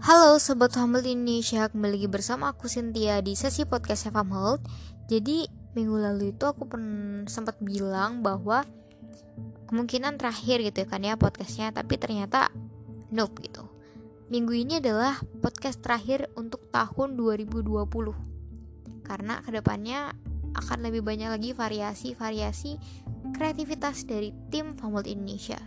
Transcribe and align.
Halo 0.00 0.40
Sobat 0.40 0.72
Humble 0.80 1.04
Indonesia, 1.04 1.68
kembali 1.68 2.00
lagi 2.00 2.08
bersama 2.08 2.56
aku 2.56 2.72
Cynthia 2.72 3.20
di 3.20 3.36
sesi 3.36 3.68
podcast 3.68 4.08
Humble 4.08 4.56
Jadi 5.12 5.44
minggu 5.76 5.92
lalu 5.92 6.32
itu 6.32 6.48
aku 6.48 6.64
sempat 7.28 7.60
bilang 7.60 8.24
bahwa 8.24 8.64
kemungkinan 9.68 10.16
terakhir 10.16 10.64
gitu 10.64 10.82
ya 10.82 10.86
kan 10.88 11.04
ya 11.04 11.20
podcastnya 11.20 11.68
Tapi 11.76 12.00
ternyata 12.00 12.48
nope 13.12 13.44
gitu. 13.44 13.68
Minggu 14.32 14.56
ini 14.56 14.80
adalah 14.80 15.20
podcast 15.44 15.84
terakhir 15.84 16.32
untuk 16.32 16.72
tahun 16.72 17.20
2020 17.20 19.04
Karena 19.04 19.44
ke 19.44 19.52
depannya 19.52 20.16
akan 20.56 20.80
lebih 20.80 21.04
banyak 21.04 21.28
lagi 21.28 21.52
variasi-variasi 21.52 22.80
kreativitas 23.36 24.08
dari 24.08 24.32
tim 24.48 24.72
Humble 24.80 25.04
Indonesia. 25.04 25.60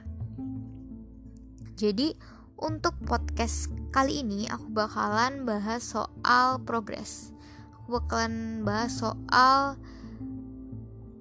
Jadi 1.78 2.18
untuk 2.58 2.98
podcast 3.06 3.83
kali 3.94 4.26
ini 4.26 4.50
aku 4.50 4.74
bakalan 4.74 5.46
bahas 5.46 5.86
soal 5.86 6.58
progress. 6.66 7.30
Aku 7.78 8.02
bakalan 8.02 8.66
bahas 8.66 8.98
soal 8.98 9.78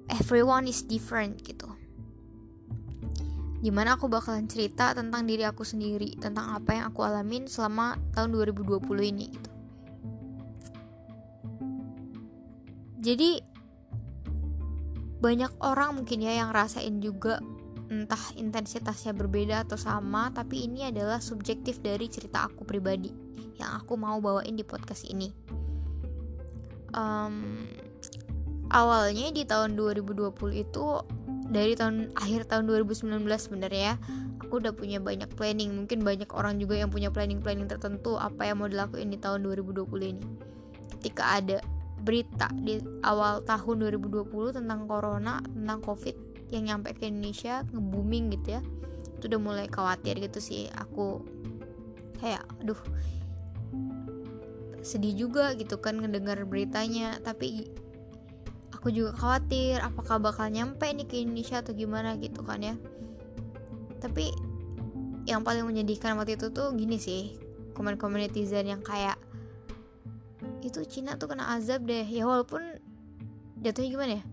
everyone 0.08 0.64
is 0.64 0.80
different 0.80 1.44
gitu. 1.44 1.68
Gimana 3.60 4.00
aku 4.00 4.08
bakalan 4.08 4.48
cerita 4.48 4.96
tentang 4.96 5.28
diri 5.28 5.44
aku 5.44 5.68
sendiri, 5.68 6.16
tentang 6.16 6.56
apa 6.56 6.72
yang 6.72 6.88
aku 6.88 7.04
alamin 7.04 7.44
selama 7.44 8.00
tahun 8.16 8.32
2020 8.56 8.80
ini 9.04 9.26
gitu. 9.28 9.50
Jadi 13.02 13.30
banyak 15.20 15.52
orang 15.60 16.00
mungkin 16.00 16.24
ya 16.24 16.40
yang 16.40 16.50
rasain 16.56 17.04
juga 17.04 17.38
entah 17.92 18.32
intensitasnya 18.40 19.12
berbeda 19.12 19.68
atau 19.68 19.76
sama, 19.76 20.32
tapi 20.32 20.64
ini 20.64 20.88
adalah 20.88 21.20
subjektif 21.20 21.84
dari 21.84 22.08
cerita 22.08 22.48
aku 22.48 22.64
pribadi 22.64 23.12
yang 23.60 23.76
aku 23.76 24.00
mau 24.00 24.16
bawain 24.16 24.56
di 24.56 24.64
podcast 24.64 25.04
ini. 25.04 25.28
Um, 26.96 27.68
awalnya 28.72 29.28
di 29.28 29.44
tahun 29.44 29.76
2020 29.76 30.32
itu 30.56 30.84
dari 31.52 31.76
tahun 31.76 32.08
akhir 32.16 32.48
tahun 32.48 32.64
2019 32.68 33.28
sebenarnya 33.36 34.00
aku 34.40 34.60
udah 34.60 34.72
punya 34.72 35.00
banyak 35.00 35.28
planning 35.36 35.72
mungkin 35.72 36.00
banyak 36.00 36.28
orang 36.32 36.56
juga 36.56 36.80
yang 36.80 36.88
punya 36.88 37.12
planning-planning 37.12 37.68
tertentu 37.68 38.16
apa 38.16 38.48
yang 38.48 38.60
mau 38.60 38.68
dilakuin 38.68 39.12
di 39.12 39.20
tahun 39.20 39.44
2020 39.44 39.88
ini 40.16 40.24
ketika 40.96 41.40
ada 41.40 41.60
berita 42.02 42.48
di 42.60 42.80
awal 43.04 43.44
tahun 43.44 43.84
2020 43.96 44.58
tentang 44.58 44.88
corona 44.88 45.40
tentang 45.44 45.80
covid 45.84 46.31
yang 46.52 46.68
nyampe 46.68 46.92
ke 46.92 47.08
Indonesia 47.08 47.64
nge-booming 47.72 48.36
gitu 48.36 48.60
ya. 48.60 48.62
Itu 49.16 49.32
udah 49.32 49.40
mulai 49.40 49.66
khawatir 49.72 50.20
gitu 50.20 50.38
sih. 50.38 50.68
Aku 50.76 51.24
kayak 52.20 52.44
aduh 52.60 52.78
sedih 54.84 55.16
juga 55.16 55.56
gitu 55.56 55.80
kan 55.80 55.96
ngedengar 55.96 56.44
beritanya. 56.44 57.16
Tapi 57.24 57.72
aku 58.76 58.92
juga 58.92 59.16
khawatir 59.16 59.80
apakah 59.80 60.20
bakal 60.20 60.52
nyampe 60.52 60.84
nih 60.84 61.08
ke 61.08 61.24
Indonesia 61.24 61.64
atau 61.64 61.72
gimana 61.72 62.20
gitu 62.20 62.44
kan 62.44 62.60
ya. 62.60 62.76
Tapi 63.96 64.28
yang 65.24 65.40
paling 65.40 65.64
menyedihkan 65.64 66.18
waktu 66.20 66.36
itu 66.36 66.52
tuh 66.52 66.74
gini 66.76 66.98
sih 66.98 67.38
komen-komen 67.72 68.26
netizen 68.26 68.68
yang 68.68 68.82
kayak 68.84 69.16
itu 70.60 70.82
Cina 70.84 71.16
tuh 71.16 71.32
kena 71.32 71.56
azab 71.56 71.88
deh. 71.88 72.04
Ya 72.04 72.28
walaupun 72.28 72.60
jatuhnya 73.62 73.88
gimana 73.88 74.12
ya 74.20 74.24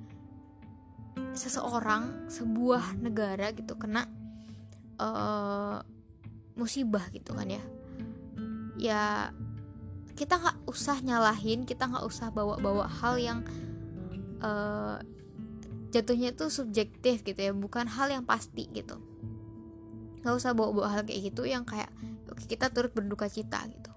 seseorang 1.33 2.29
sebuah 2.29 2.97
negara 2.99 3.53
gitu 3.53 3.77
kena 3.77 4.05
uh, 4.99 5.81
musibah 6.57 7.05
gitu 7.13 7.31
kan 7.35 7.47
ya. 7.47 7.63
Ya 8.79 9.03
kita 10.15 10.35
nggak 10.35 10.67
usah 10.67 10.99
nyalahin 10.99 11.63
kita 11.63 11.87
nggak 11.87 12.03
usah 12.03 12.27
bawa-bawa 12.31 12.91
hal 12.91 13.15
yang 13.15 13.39
uh, 14.43 14.99
jatuhnya 15.95 16.35
tuh 16.35 16.51
subjektif 16.51 17.23
gitu 17.23 17.39
ya 17.39 17.55
bukan 17.55 17.87
hal 17.87 18.11
yang 18.11 18.27
pasti 18.27 18.67
gitu. 18.71 18.99
Nggak 20.23 20.35
usah 20.35 20.51
bawa-bawa 20.51 20.99
hal 20.99 21.01
kayak 21.07 21.31
gitu 21.31 21.47
yang 21.47 21.63
kayak 21.63 21.89
oke 22.27 22.43
kita 22.43 22.67
turut 22.67 22.91
berduka 22.91 23.31
cita 23.31 23.63
gitu. 23.71 23.91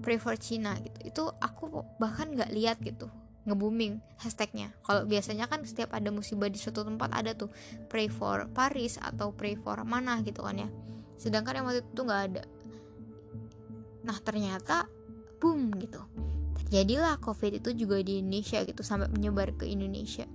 Pray 0.00 0.16
for 0.16 0.36
gitu. 0.36 0.98
Itu 1.04 1.22
aku 1.40 1.84
bahkan 2.00 2.32
nggak 2.32 2.52
lihat 2.52 2.80
gitu 2.80 3.08
nge-booming 3.46 4.02
hashtagnya. 4.18 4.74
Kalau 4.82 5.06
biasanya 5.06 5.46
kan 5.46 5.62
setiap 5.62 5.94
ada 5.94 6.10
musibah 6.10 6.50
di 6.50 6.58
suatu 6.58 6.82
tempat 6.82 7.14
ada 7.14 7.32
tuh 7.32 7.48
pray 7.86 8.10
for 8.10 8.50
Paris 8.50 8.98
atau 8.98 9.30
pray 9.30 9.54
for 9.54 9.78
mana 9.86 10.18
gitu 10.26 10.42
kan 10.42 10.58
ya. 10.58 10.68
Sedangkan 11.16 11.62
yang 11.62 11.66
waktu 11.70 11.86
itu 11.86 12.02
nggak 12.02 12.22
ada. 12.34 12.42
Nah 14.02 14.18
ternyata 14.18 14.90
boom 15.38 15.70
gitu. 15.78 16.02
Terjadilah 16.66 17.22
covid 17.22 17.62
itu 17.62 17.70
juga 17.86 18.02
di 18.02 18.18
Indonesia 18.18 18.66
gitu 18.66 18.82
sampai 18.82 19.06
menyebar 19.14 19.54
ke 19.54 19.70
Indonesia. 19.70 20.26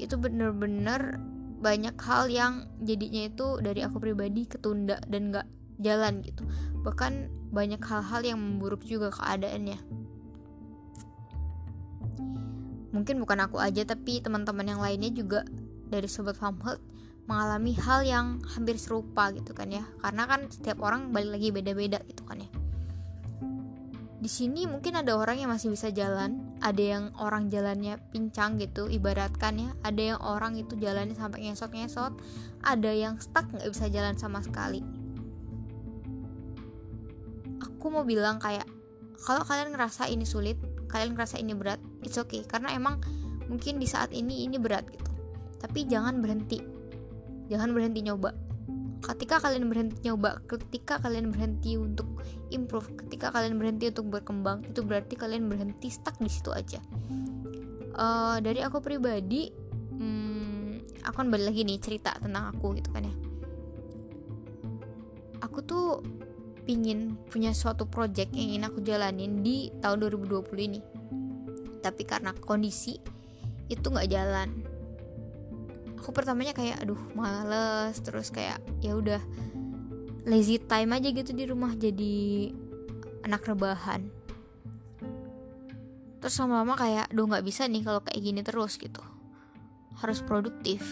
Itu 0.00 0.16
bener-bener 0.16 1.20
banyak 1.58 2.00
hal 2.00 2.32
yang 2.32 2.70
jadinya 2.80 3.28
itu 3.28 3.60
dari 3.60 3.84
aku 3.84 4.00
pribadi 4.00 4.48
ketunda 4.48 4.96
dan 5.04 5.28
nggak 5.28 5.46
jalan 5.84 6.24
gitu. 6.24 6.48
Bahkan 6.80 7.28
banyak 7.52 7.82
hal-hal 7.84 8.24
yang 8.24 8.40
memburuk 8.40 8.80
juga 8.88 9.12
keadaannya 9.12 10.07
mungkin 12.90 13.20
bukan 13.20 13.44
aku 13.44 13.60
aja 13.60 13.84
tapi 13.84 14.24
teman-teman 14.24 14.64
yang 14.64 14.80
lainnya 14.80 15.12
juga 15.12 15.44
dari 15.88 16.08
sobat 16.08 16.36
farm 16.36 16.60
mengalami 17.28 17.76
hal 17.76 18.00
yang 18.08 18.40
hampir 18.56 18.80
serupa 18.80 19.28
gitu 19.36 19.52
kan 19.52 19.68
ya. 19.68 19.84
Karena 20.00 20.24
kan 20.24 20.48
setiap 20.48 20.80
orang 20.80 21.12
balik 21.12 21.36
lagi 21.36 21.48
beda-beda 21.52 22.00
gitu 22.08 22.24
kan 22.24 22.40
ya. 22.40 22.50
Di 24.18 24.26
sini 24.26 24.66
mungkin 24.66 24.98
ada 24.98 25.14
orang 25.14 25.38
yang 25.38 25.52
masih 25.52 25.70
bisa 25.70 25.94
jalan 25.94 26.42
ada 26.58 26.82
yang 26.82 27.14
orang 27.22 27.46
jalannya 27.52 28.02
pincang 28.10 28.56
gitu 28.56 28.88
ibaratkan 28.88 29.60
ya. 29.60 29.70
Ada 29.84 30.16
yang 30.16 30.20
orang 30.24 30.56
itu 30.56 30.74
jalannya 30.74 31.14
sampai 31.14 31.52
ngesot-ngesot 31.52 32.16
ada 32.64 32.90
yang 32.90 33.20
stuck 33.20 33.46
nggak 33.52 33.70
bisa 33.70 33.86
jalan 33.92 34.16
sama 34.18 34.42
sekali. 34.42 34.82
Aku 37.62 37.92
mau 37.92 38.02
bilang 38.02 38.42
kayak 38.42 38.66
kalau 39.22 39.44
kalian 39.44 39.70
ngerasa 39.76 40.10
ini 40.10 40.26
sulit 40.26 40.58
kalian 40.88 41.14
ngerasa 41.14 41.36
ini 41.38 41.52
berat 41.54 41.80
it's 42.02 42.18
okay. 42.18 42.42
Karena 42.44 42.72
emang 42.74 43.00
mungkin 43.48 43.80
di 43.80 43.86
saat 43.88 44.12
ini 44.12 44.44
ini 44.44 44.56
berat 44.60 44.88
gitu. 44.88 45.10
Tapi 45.60 45.88
jangan 45.88 46.20
berhenti. 46.20 46.60
Jangan 47.48 47.72
berhenti 47.72 48.04
nyoba. 48.04 48.30
Ketika 48.98 49.38
kalian 49.38 49.70
berhenti 49.70 50.10
nyoba 50.10 50.42
ketika 50.44 50.98
kalian 50.98 51.30
berhenti 51.30 51.78
untuk 51.78 52.18
improve 52.50 52.92
ketika 53.04 53.30
kalian 53.30 53.56
berhenti 53.56 53.88
untuk 53.94 54.10
berkembang 54.10 54.66
itu 54.66 54.82
berarti 54.82 55.14
kalian 55.14 55.46
berhenti 55.46 55.88
stuck 55.88 56.18
di 56.18 56.28
situ 56.28 56.50
aja. 56.50 56.82
Uh, 57.98 58.38
dari 58.42 58.62
aku 58.62 58.78
pribadi 58.78 59.50
hmm, 59.98 61.02
aku 61.02 61.14
kan 61.24 61.28
balik 61.30 61.50
lagi 61.50 61.62
nih 61.66 61.78
cerita 61.82 62.14
tentang 62.18 62.52
aku 62.52 62.74
gitu 62.76 62.90
kan 62.90 63.06
ya. 63.06 63.14
Aku 65.46 65.62
tuh 65.62 66.02
pingin 66.68 67.16
punya 67.32 67.56
suatu 67.56 67.88
project 67.88 68.36
yang 68.36 68.52
ingin 68.52 68.68
aku 68.68 68.84
jalanin 68.84 69.40
di 69.40 69.72
tahun 69.80 70.04
2020 70.04 70.68
ini. 70.68 70.80
Tapi 71.80 72.04
karena 72.04 72.36
kondisi 72.36 73.00
itu 73.72 73.86
nggak 73.88 74.10
jalan. 74.12 74.52
Aku 75.96 76.12
pertamanya 76.12 76.52
kayak 76.52 76.84
aduh 76.84 77.00
males. 77.16 77.96
Terus 78.04 78.28
kayak 78.28 78.60
ya 78.84 78.92
udah 78.92 79.16
lazy 80.28 80.60
time 80.60 80.92
aja 80.92 81.08
gitu 81.08 81.32
di 81.32 81.48
rumah 81.48 81.72
jadi 81.72 82.52
anak 83.24 83.48
rebahan. 83.48 84.04
Terus 86.20 86.36
lama-lama 86.36 86.76
kayak 86.76 87.08
duh 87.16 87.24
nggak 87.24 87.48
bisa 87.48 87.64
nih 87.64 87.80
kalau 87.80 88.04
kayak 88.04 88.20
gini 88.20 88.44
terus 88.44 88.76
gitu. 88.76 89.00
Harus 89.96 90.20
produktif. 90.20 90.84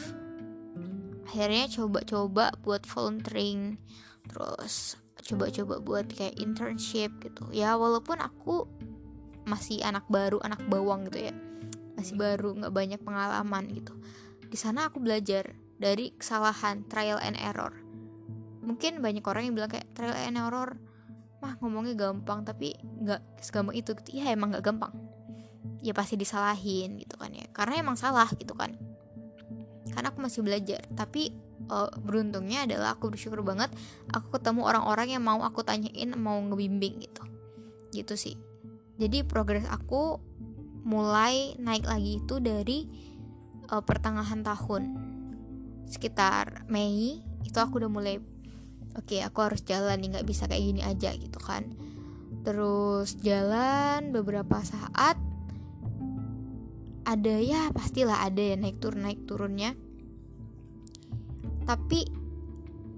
Akhirnya 1.28 1.68
coba-coba 1.68 2.56
buat 2.64 2.88
volunteering. 2.88 3.76
Terus 4.24 4.96
coba-coba 5.26 5.82
buat 5.82 6.06
kayak 6.14 6.38
internship 6.38 7.10
gitu. 7.18 7.50
Ya 7.50 7.74
walaupun 7.74 8.22
aku 8.22 8.70
masih 9.46 9.82
anak 9.82 10.06
baru 10.06 10.38
anak 10.46 10.62
bawang 10.70 11.06
gitu 11.10 11.30
ya. 11.30 11.34
Masih 11.98 12.14
baru 12.14 12.54
nggak 12.54 12.74
banyak 12.74 13.00
pengalaman 13.02 13.66
gitu. 13.74 13.94
Di 14.46 14.54
sana 14.54 14.86
aku 14.86 15.02
belajar 15.02 15.58
dari 15.76 16.14
kesalahan 16.14 16.86
trial 16.86 17.18
and 17.18 17.34
error. 17.38 17.74
Mungkin 18.62 19.02
banyak 19.02 19.22
orang 19.26 19.50
yang 19.50 19.54
bilang 19.54 19.70
kayak 19.70 19.90
trial 19.94 20.14
and 20.14 20.38
error 20.38 20.78
mah 21.36 21.52
ngomongnya 21.60 21.92
gampang 21.94 22.42
tapi 22.46 22.78
nggak 22.78 23.42
segampang 23.42 23.76
itu. 23.76 23.92
Gitu. 23.98 24.22
ya 24.22 24.30
emang 24.30 24.54
nggak 24.54 24.64
gampang. 24.64 24.94
Ya 25.82 25.94
pasti 25.94 26.14
disalahin 26.14 26.98
gitu 27.02 27.18
kan 27.18 27.34
ya. 27.34 27.46
Karena 27.50 27.82
emang 27.82 27.98
salah 27.98 28.30
gitu 28.34 28.54
kan. 28.54 28.74
Karena 29.90 30.10
aku 30.10 30.22
masih 30.22 30.42
belajar 30.46 30.86
tapi 30.94 31.45
uh, 31.70 31.90
beruntungnya 32.02 32.66
adalah 32.66 32.94
aku 32.94 33.12
bersyukur 33.12 33.42
banget 33.42 33.70
aku 34.10 34.38
ketemu 34.38 34.66
orang-orang 34.66 35.18
yang 35.18 35.22
mau 35.22 35.42
aku 35.42 35.62
tanyain 35.62 36.14
mau 36.18 36.38
ngebimbing 36.38 37.02
gitu. 37.02 37.22
Gitu 37.92 38.14
sih. 38.14 38.36
Jadi 38.96 39.22
progres 39.26 39.68
aku 39.68 40.18
mulai 40.86 41.58
naik 41.58 41.84
lagi 41.84 42.22
itu 42.22 42.38
dari 42.38 42.86
uh, 43.68 43.82
pertengahan 43.82 44.40
tahun. 44.46 44.82
Sekitar 45.86 46.66
Mei 46.66 47.22
itu 47.46 47.58
aku 47.58 47.78
udah 47.78 47.90
mulai 47.90 48.18
oke 48.96 49.06
okay, 49.06 49.22
aku 49.22 49.38
harus 49.44 49.62
jalan 49.62 50.00
nih 50.02 50.18
nggak 50.18 50.26
bisa 50.26 50.50
kayak 50.50 50.64
gini 50.64 50.82
aja 50.82 51.10
gitu 51.14 51.38
kan. 51.42 51.66
Terus 52.46 53.18
jalan 53.22 54.14
beberapa 54.14 54.62
saat 54.62 55.18
ada 57.06 57.34
ya 57.38 57.70
pastilah 57.70 58.26
ada 58.26 58.42
ya 58.42 58.56
naik 58.58 58.82
turun 58.82 59.06
naik 59.06 59.30
turunnya 59.30 59.78
tapi 61.66 62.06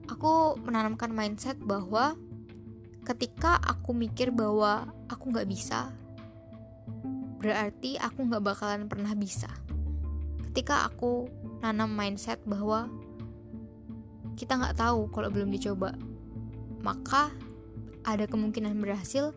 aku 0.06 0.60
menanamkan 0.62 1.10
mindset 1.10 1.56
bahwa 1.58 2.14
ketika 3.08 3.56
aku 3.64 3.96
mikir 3.96 4.28
bahwa 4.30 4.92
aku 5.08 5.32
nggak 5.32 5.48
bisa 5.48 5.90
berarti 7.40 7.96
aku 7.96 8.28
nggak 8.28 8.44
bakalan 8.44 8.84
pernah 8.86 9.16
bisa 9.16 9.48
ketika 10.52 10.84
aku 10.84 11.26
nanam 11.64 11.90
mindset 11.90 12.38
bahwa 12.44 12.92
kita 14.36 14.54
nggak 14.54 14.76
tahu 14.76 15.08
kalau 15.10 15.32
belum 15.32 15.50
dicoba 15.50 15.96
maka 16.82 17.34
ada 18.06 18.24
kemungkinan 18.24 18.72
berhasil, 18.80 19.36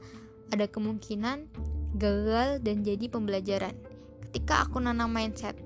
ada 0.56 0.66
kemungkinan 0.70 1.52
gagal 2.00 2.64
dan 2.64 2.88
jadi 2.88 3.12
pembelajaran. 3.12 3.76
Ketika 4.30 4.64
aku 4.64 4.80
nanam 4.80 5.12
mindset, 5.12 5.60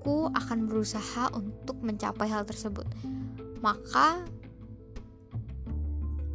aku 0.00 0.32
akan 0.32 0.64
berusaha 0.64 1.28
untuk 1.36 1.76
mencapai 1.84 2.32
hal 2.32 2.48
tersebut. 2.48 2.88
Maka 3.60 4.24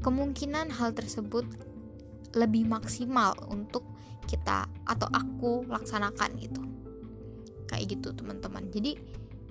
kemungkinan 0.06 0.70
hal 0.70 0.94
tersebut 0.94 1.50
lebih 2.38 2.70
maksimal 2.70 3.34
untuk 3.50 3.82
kita 4.30 4.70
atau 4.86 5.10
aku 5.10 5.66
laksanakan 5.66 6.38
gitu. 6.38 6.62
Kayak 7.66 7.98
gitu 7.98 8.14
teman-teman. 8.14 8.70
Jadi 8.70 8.94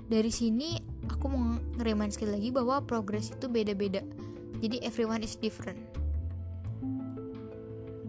dari 0.07 0.31
sini 0.31 0.79
aku 1.11 1.27
mau 1.27 1.59
ngerimain 1.81 2.13
sekali 2.13 2.39
lagi 2.39 2.49
bahwa 2.53 2.85
progres 2.85 3.33
itu 3.33 3.49
beda-beda 3.49 4.05
jadi 4.61 4.85
everyone 4.85 5.25
is 5.25 5.37
different 5.41 5.81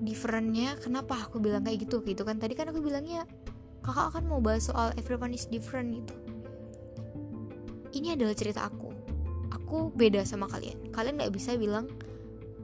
differentnya 0.06 0.78
kenapa 0.84 1.18
aku 1.18 1.42
bilang 1.42 1.66
kayak 1.66 1.88
gitu 1.88 2.04
gitu 2.06 2.22
kan 2.28 2.38
tadi 2.38 2.54
kan 2.54 2.70
aku 2.70 2.84
bilangnya 2.84 3.26
kakak 3.86 4.18
akan 4.18 4.24
mau 4.26 4.42
bahas 4.42 4.66
soal 4.66 4.90
everyone 4.98 5.30
is 5.30 5.46
different 5.46 5.94
gitu. 5.94 6.16
Ini 7.94 8.18
adalah 8.18 8.34
cerita 8.34 8.66
aku. 8.66 8.90
Aku 9.54 9.94
beda 9.94 10.26
sama 10.26 10.50
kalian. 10.50 10.90
Kalian 10.90 11.22
nggak 11.22 11.34
bisa 11.34 11.54
bilang 11.54 11.86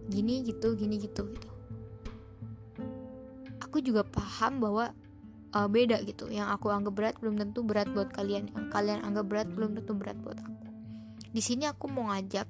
gini 0.09 0.41
gitu 0.41 0.73
gini 0.73 0.97
gitu 0.97 1.29
gitu. 1.29 1.49
Aku 3.61 3.79
juga 3.79 4.01
paham 4.01 4.59
bahwa 4.59 4.91
uh, 5.53 5.69
beda 5.69 6.01
gitu. 6.03 6.25
Yang 6.27 6.57
aku 6.57 6.73
anggap 6.73 6.93
berat 6.97 7.15
belum 7.21 7.37
tentu 7.37 7.61
berat 7.61 7.87
buat 7.93 8.09
kalian. 8.09 8.49
Yang 8.51 8.67
kalian 8.73 8.99
anggap 9.05 9.29
berat 9.29 9.47
belum 9.53 9.77
tentu 9.77 9.93
berat 9.93 10.17
buat 10.19 10.41
aku. 10.41 10.65
Di 11.31 11.39
sini 11.39 11.69
aku 11.69 11.87
mau 11.87 12.11
ngajak 12.11 12.49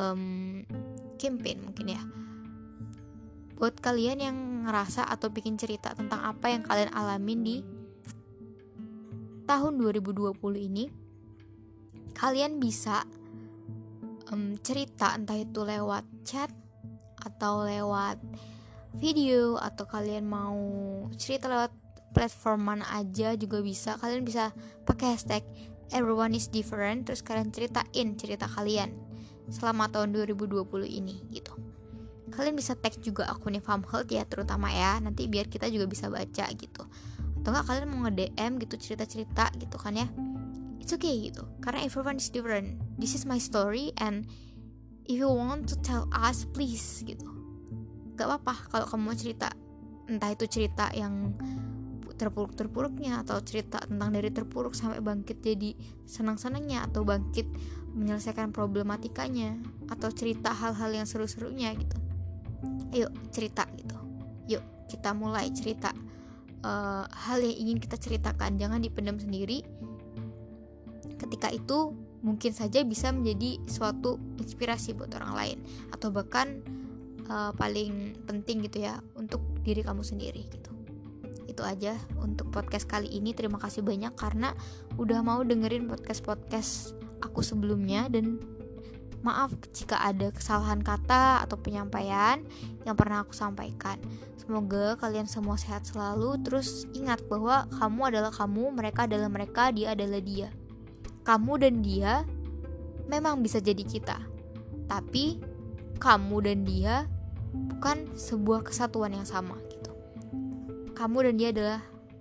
um, 0.00 0.64
campaign 1.20 1.62
mungkin 1.62 1.86
ya. 1.92 2.02
Buat 3.54 3.78
kalian 3.78 4.18
yang 4.18 4.36
ngerasa 4.66 5.06
atau 5.06 5.30
bikin 5.30 5.54
cerita 5.54 5.94
tentang 5.94 6.18
apa 6.18 6.50
yang 6.50 6.66
kalian 6.66 6.90
alamin 6.90 7.40
di 7.46 7.56
tahun 9.52 9.84
2020 9.84 10.32
ini 10.64 10.88
kalian 12.16 12.56
bisa 12.56 13.04
um, 14.32 14.56
cerita 14.64 15.12
entah 15.12 15.36
itu 15.36 15.60
lewat 15.60 16.08
chat 16.24 16.48
atau 17.20 17.68
lewat 17.68 18.16
video 18.96 19.60
atau 19.60 19.84
kalian 19.84 20.24
mau 20.24 20.56
cerita 21.20 21.52
lewat 21.52 21.68
platform 22.16 22.60
mana 22.64 22.84
aja 22.96 23.36
juga 23.36 23.60
bisa. 23.60 24.00
Kalian 24.00 24.24
bisa 24.24 24.56
pakai 24.88 25.20
hashtag 25.20 25.44
everyone 25.92 26.32
is 26.32 26.48
different 26.48 27.04
terus 27.04 27.20
kalian 27.20 27.52
ceritain 27.52 28.16
cerita 28.16 28.48
kalian 28.48 28.96
selama 29.52 29.92
tahun 29.92 30.16
2020 30.16 30.64
ini 30.88 31.28
gitu. 31.28 31.52
Kalian 32.32 32.56
bisa 32.56 32.72
tag 32.72 32.96
juga 33.04 33.28
akunnya 33.28 33.60
Farm 33.60 33.84
Health 33.84 34.08
ya 34.08 34.24
terutama 34.24 34.72
ya. 34.72 34.96
Nanti 34.96 35.28
biar 35.28 35.52
kita 35.52 35.68
juga 35.68 35.84
bisa 35.84 36.08
baca 36.08 36.48
gitu 36.56 36.88
atau 37.42 37.50
enggak 37.50 37.66
kalian 37.66 37.90
mau 37.90 38.06
nge-DM 38.06 38.52
gitu 38.62 38.74
cerita-cerita 38.78 39.50
gitu 39.58 39.74
kan 39.74 39.98
ya? 39.98 40.06
It's 40.78 40.94
okay 40.94 41.26
gitu 41.26 41.42
karena 41.58 41.82
everyone 41.82 42.22
is 42.22 42.30
different. 42.30 42.78
This 42.94 43.18
is 43.18 43.26
my 43.26 43.42
story 43.42 43.90
and 43.98 44.30
if 45.10 45.18
you 45.18 45.26
want 45.26 45.66
to 45.74 45.76
tell 45.82 46.06
us 46.14 46.46
please 46.46 47.02
gitu. 47.02 47.26
Gak 48.14 48.30
apa-apa 48.30 48.54
kalau 48.70 48.86
kamu 48.86 49.02
mau 49.02 49.16
cerita 49.18 49.50
entah 50.06 50.30
itu 50.30 50.46
cerita 50.46 50.86
yang 50.94 51.34
terpuruk-terpuruknya 52.14 53.26
atau 53.26 53.42
cerita 53.42 53.82
tentang 53.82 54.14
dari 54.14 54.30
terpuruk 54.30 54.78
sampai 54.78 55.02
bangkit 55.02 55.42
jadi 55.42 55.74
senang-senangnya 56.06 56.86
atau 56.86 57.02
bangkit 57.02 57.50
menyelesaikan 57.98 58.54
problematikanya 58.54 59.58
atau 59.90 60.14
cerita 60.14 60.54
hal-hal 60.54 60.94
yang 60.94 61.06
seru-serunya 61.10 61.74
gitu. 61.74 61.98
Ayo 62.94 63.10
cerita 63.34 63.66
gitu. 63.74 63.98
Yuk 64.46 64.62
kita 64.86 65.10
mulai 65.16 65.50
cerita 65.50 65.90
uh, 66.62 67.04
hal 67.06 67.38
yang 67.42 67.56
ingin 67.68 67.78
kita 67.78 67.98
ceritakan. 67.98 68.58
Jangan 68.58 68.80
dipendam 68.82 69.18
sendiri. 69.18 69.62
Ketika 71.18 71.50
itu 71.54 71.94
mungkin 72.22 72.54
saja 72.54 72.86
bisa 72.86 73.10
menjadi 73.10 73.58
suatu 73.66 74.18
inspirasi 74.38 74.94
buat 74.94 75.12
orang 75.18 75.32
lain. 75.34 75.58
Atau 75.94 76.10
bahkan 76.10 76.62
uh, 77.30 77.52
paling 77.54 78.18
penting 78.26 78.66
gitu 78.66 78.86
ya 78.86 78.98
untuk 79.18 79.42
diri 79.62 79.82
kamu 79.82 80.02
sendiri 80.02 80.46
gitu. 80.50 80.70
Itu 81.46 81.62
aja 81.66 81.98
untuk 82.18 82.48
podcast 82.50 82.88
kali 82.88 83.10
ini. 83.12 83.36
Terima 83.36 83.60
kasih 83.60 83.84
banyak 83.84 84.14
karena 84.16 84.56
udah 84.96 85.20
mau 85.20 85.42
dengerin 85.44 85.86
podcast 85.90 86.22
podcast 86.24 86.72
aku 87.22 87.44
sebelumnya 87.44 88.10
dan 88.10 88.40
maaf 89.22 89.54
jika 89.74 89.98
ada 90.02 90.28
kesalahan 90.34 90.82
kata 90.82 91.46
atau 91.46 91.56
penyampaian 91.58 92.42
yang 92.82 92.94
pernah 92.98 93.22
aku 93.22 93.34
sampaikan. 93.34 93.98
Semoga 94.36 94.98
kalian 94.98 95.30
semua 95.30 95.54
sehat 95.54 95.86
selalu. 95.86 96.42
Terus 96.42 96.90
ingat 96.92 97.22
bahwa 97.30 97.70
kamu 97.78 98.14
adalah 98.14 98.34
kamu 98.34 98.74
mereka 98.74 99.06
adalah 99.06 99.30
mereka 99.30 99.70
dia 99.70 99.94
adalah 99.94 100.18
dia. 100.18 100.50
Kamu 101.22 101.62
dan 101.62 101.80
dia 101.80 102.26
memang 103.06 103.38
bisa 103.40 103.62
jadi 103.62 103.82
kita. 103.86 104.18
Tapi 104.90 105.38
kamu 106.02 106.36
dan 106.42 106.58
dia 106.66 107.06
bukan 107.54 108.10
sebuah 108.18 108.66
kesatuan 108.66 109.14
yang 109.14 109.28
sama 109.28 109.54
kamu 111.02 111.18
dan 111.26 111.34
dia 111.34 111.48
adalah 111.50 111.80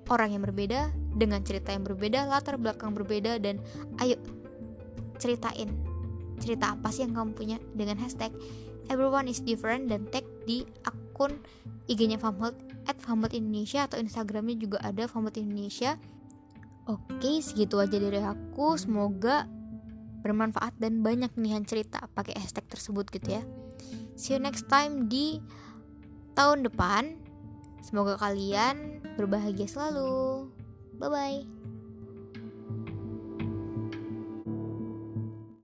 orang 0.09 0.33
yang 0.33 0.42
berbeda 0.42 0.89
dengan 1.13 1.45
cerita 1.45 1.69
yang 1.69 1.86
berbeda, 1.86 2.25
latar 2.25 2.57
belakang 2.57 2.98
berbeda 2.98 3.38
dan 3.38 3.62
ayo 4.01 4.18
ceritain 5.21 5.69
cerita 6.41 6.73
apa 6.73 6.89
sih 6.89 7.05
yang 7.05 7.13
kamu 7.13 7.31
punya 7.38 7.57
dengan 7.77 8.01
hashtag 8.01 8.33
everyone 8.89 9.29
is 9.29 9.39
different 9.39 9.88
dan 9.88 10.10
tag 10.10 10.25
di 10.50 10.65
akun 10.83 11.38
IG-nya 11.86 12.17
Famhot 12.17 12.57
at 12.89 12.98
Famhot 12.98 13.31
Indonesia 13.31 13.86
atau 13.86 14.01
Instagramnya 14.01 14.57
juga 14.57 14.81
ada 14.81 15.05
Famhot 15.05 15.38
Indonesia. 15.38 16.01
Oke, 16.89 17.39
segitu 17.45 17.77
aja 17.77 17.93
dari 17.93 18.17
aku. 18.17 18.74
Semoga 18.74 19.45
bermanfaat 20.25 20.77
dan 20.81 21.05
banyak 21.05 21.29
nih 21.38 21.62
cerita 21.63 22.10
pakai 22.17 22.41
hashtag 22.41 22.65
tersebut 22.67 23.05
gitu 23.13 23.38
ya. 23.38 23.43
See 24.17 24.33
you 24.33 24.41
next 24.41 24.65
time 24.65 25.05
di 25.05 25.38
tahun 26.33 26.65
depan 26.65 27.21
Semoga 27.81 28.15
kalian 28.21 29.01
berbahagia 29.17 29.65
selalu. 29.65 30.48
Bye 31.01 31.10
bye. 31.10 31.61